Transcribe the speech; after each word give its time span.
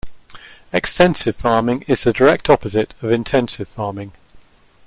Extensive 0.73 1.35
farming 1.35 1.83
is 1.87 2.03
the 2.05 2.11
direct 2.11 2.49
opposite 2.49 2.95
of 3.03 3.11
intensive 3.11 3.67
farming. 3.67 4.13